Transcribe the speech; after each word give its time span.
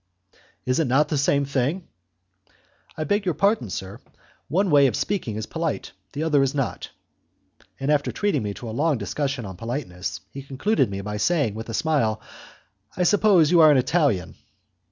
"Is 0.65 0.79
it 0.79 0.87
not 0.87 1.09
the 1.09 1.15
same 1.19 1.45
thing?" 1.45 1.87
"I 2.97 3.03
beg 3.03 3.23
your 3.23 3.35
pardon, 3.35 3.69
sir, 3.69 3.99
one 4.47 4.71
way 4.71 4.87
of 4.87 4.95
speaking 4.95 5.35
is 5.35 5.45
polite, 5.45 5.91
the 6.13 6.23
other 6.23 6.41
is 6.41 6.55
not." 6.55 6.89
And 7.79 7.91
after 7.91 8.11
treating 8.11 8.41
me 8.41 8.55
to 8.55 8.67
a 8.67 8.71
long 8.71 8.97
dissection 8.97 9.45
on 9.45 9.57
politeness, 9.57 10.21
he 10.31 10.41
concluded 10.41 10.89
by 11.05 11.17
saying, 11.17 11.53
with 11.53 11.69
a 11.69 11.75
smile, 11.75 12.19
"I 12.97 13.03
suppose 13.03 13.51
you 13.51 13.61
are 13.61 13.69
an 13.69 13.77
Italian?" 13.77 14.33